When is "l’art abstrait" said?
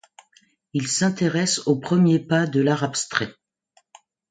2.59-3.35